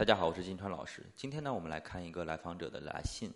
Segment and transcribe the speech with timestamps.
[0.00, 1.04] 大家好，我是金川老师。
[1.14, 3.30] 今天呢，我们来看一个来访者的来信，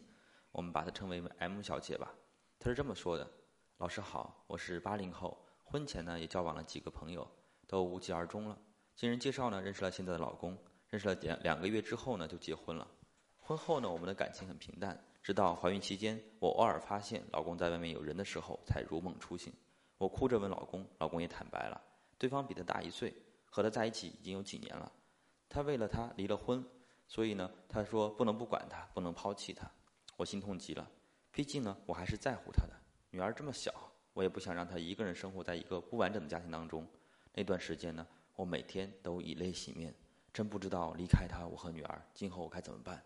[0.51, 2.15] 我们把它称为 M 小姐吧。
[2.59, 3.31] 她是这么说的
[3.77, 7.30] ：“老师好，我是八零后，婚前呢也交往了几个朋友，
[7.69, 8.58] 都无疾而终了。
[8.96, 10.56] 经人介绍呢，认识了现在的老公，
[10.88, 12.88] 认识了两两个月之后呢，就结婚了。
[13.36, 19.52] 婚后呢，我们的感情很平淡，直到怀孕期间，我偶尔发现老公在外面有人的时候，才如梦初醒。
[19.98, 21.78] 我哭着问老公，老公也坦白了，
[22.16, 24.90] 对方比他大一岁，和他在一起已经有几年了。”
[25.48, 26.64] 他为了他离了婚，
[27.06, 29.70] 所以呢，他说不能不管他，不能抛弃他。
[30.16, 30.88] 我心痛极了，
[31.30, 32.73] 毕竟呢，我还是在乎他的
[33.10, 33.72] 女儿这么小，
[34.12, 36.86] 我也不想让她一个人生活在一个不完整的家庭当中。
[37.33, 39.95] 那段时间呢，我每天都以泪洗面，
[40.33, 43.05] 真不知道离开她，我和女儿今后我该怎么办。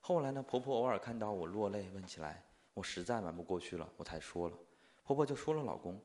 [0.00, 2.44] 后来呢，婆婆偶尔看到我落泪，问起来，
[2.74, 4.56] 我实在瞒不过去了，我才说了。
[5.04, 6.00] 婆婆就说了老公，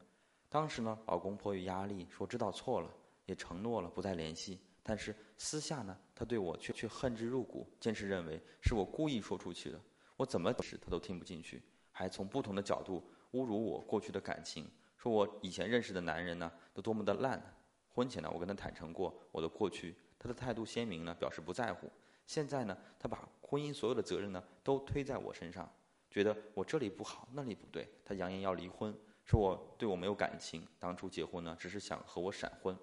[0.50, 2.90] 当时呢，老公迫于压力说知道错了，
[3.26, 4.60] 也承诺了不再联系。
[4.88, 9.78] 但是私下呢，他对我却却恨之入骨，坚持认为是我故意说出去的。
[10.16, 13.04] 我怎么解释他都听不进去，还从不同的角度
[13.34, 17.54] 侮辱我过去的感情，说我以前认识的男人呢都多么的烂。
[17.90, 21.92] 婚前呢，我跟他坦诚过我的过去，他的态度鲜明呢，表示不在乎。
[22.26, 25.70] 现在呢，他把婚姻所有的责任呢都推在我身上，
[26.10, 27.90] 觉得我这里不好那里不对。
[28.06, 32.78] 他扬言要离婚，说我对我没有感情，当初结婚呢只是想和我闪婚。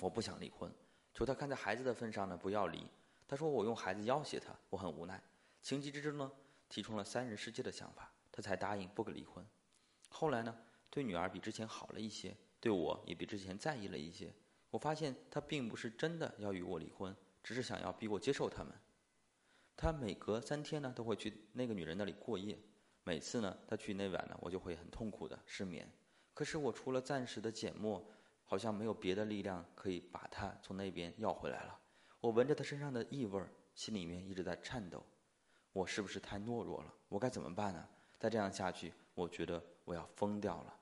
[0.00, 0.72] 我不想离婚。
[1.14, 2.84] 求他看在孩子的份上呢，不要离。
[3.28, 5.22] 他说我用孩子要挟他，我很无奈。
[5.62, 6.30] 情急之中呢，
[6.68, 9.46] 提出了三人世界的想法，他才答应不给离婚。
[10.08, 10.54] 后来呢，
[10.90, 14.34] 对女儿比之前好了一些，对我也比之前在意了一些。
[14.70, 18.74] 我发现他并不是真的要与我离婚，只是想要逼我接受他们。
[19.76, 22.58] 他每隔三天呢，都会去那个女人那里过夜。
[23.04, 25.88] 每次呢，他去那晚呢，我就会很痛苦的失眠。
[26.34, 28.04] 可是我除了暂时的缄默。
[28.44, 31.78] 好像没有别的力量可以把他从那边要回来了。
[32.20, 33.42] 我闻着他身上的异味，
[33.74, 35.04] 心里面一直在颤抖。
[35.72, 36.94] 我是不是太懦弱了？
[37.08, 37.88] 我该怎么办呢？
[38.18, 40.80] 再这样下去，我觉得我要疯掉了。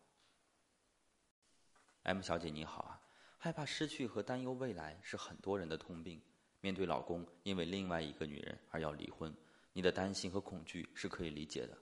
[2.03, 3.01] M 小姐你好啊，
[3.39, 6.21] 害怕失去和担忧未来是很多人的通病。
[6.61, 9.35] 面对老公因为另外一个女人而要离婚，
[9.73, 11.77] 你的担心和恐惧是可以理解的。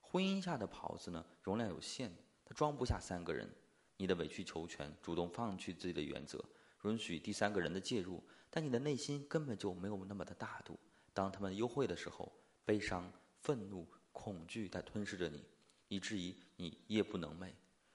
[0.00, 2.10] 婚姻下的袍子呢，容量有限，
[2.44, 3.50] 它装不下三个人。
[3.96, 6.44] 你的委曲求全，主动放弃自己的原则，
[6.84, 10.78] 允许第三个人的介入，但你的内心根本就没有那么的大度。
[11.12, 12.32] 当他们幽会的时候，
[12.64, 15.44] 悲伤、愤怒、恐惧在吞噬着你，
[15.88, 17.52] 以至于你夜不能寐。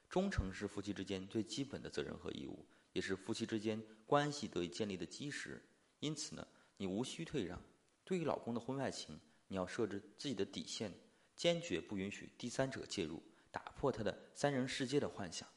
[0.10, 5.62] 忠诚是夫妻之间最基本的责任和义务，也是夫妻之间关系得以建立的基石。
[6.00, 7.62] 因此呢，你无需退让。
[8.06, 10.92] 对于老公的婚外情，你要设置自己的底线，
[11.36, 13.22] 坚决不允许第三者介入，
[13.52, 15.48] 打破他的三人世界的幻想。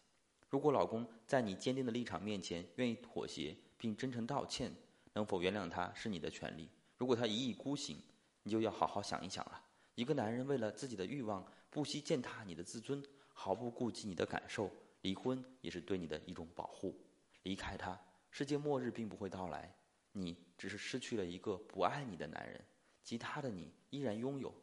[0.52, 4.70] 如果老公在你坚定的立场面前愿意妥协并真诚道歉，
[5.14, 6.68] 能否原谅他是你的权利。
[6.98, 7.96] 如果他一意孤行，
[8.42, 9.58] 你就要好好想一想了。
[9.94, 13.02] 一个男人为了自己的欲望不惜践踏你的自尊，
[13.32, 14.70] 毫不顾及你的感受，
[15.00, 16.94] 离婚也是对你的一种保护。
[17.44, 17.98] 离开他，
[18.30, 19.74] 世界末日并不会到来，
[20.12, 22.62] 你只是失去了一个不爱你的男人，
[23.02, 24.54] 其他的你依然拥有，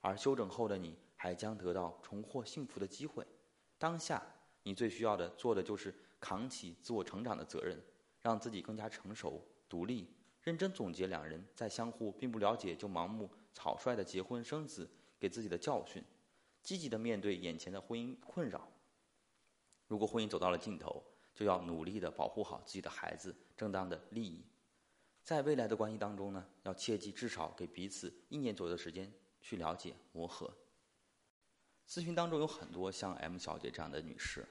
[0.00, 3.24] 而休整后的你还将得到重获幸福的机会。
[3.78, 4.20] 当下。
[4.62, 7.80] 你最需要的做的就是扛起自我成长的责任，
[8.20, 10.08] 让自己更加成熟、独立，
[10.42, 16.02] 认真总结两人在相互并不了解就盲目草率的结婚生子给自己的教训，
[16.62, 18.68] 积极的面对眼前的婚姻困扰。
[19.86, 21.02] 如果婚姻走到了尽头，
[21.34, 24.44] 就要努力的保护好自己的孩子正当的利益。
[25.22, 30.52] 在未来的关系当中呢，要切记至少给彼此一年左右的时间去了解磨合。
[31.88, 34.46] 咨询当中有很多像 M 小姐这样的女士。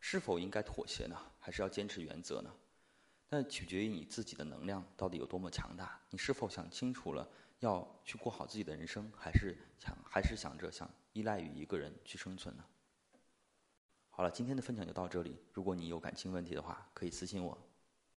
[0.00, 1.18] 是否应该妥协呢？
[1.40, 2.54] 还是要坚持原则呢？
[3.28, 6.00] 那取决于你自己的能量到底有多么强大。
[6.08, 7.28] 你是否想清楚了
[7.58, 12.64] 要去过好自己的人生，还是想还是想着想依赖于一个人去生存呢？
[14.10, 15.36] 好了，今天的分享就到这里。
[15.52, 17.58] 如果你有感情问题的话，可以私信我。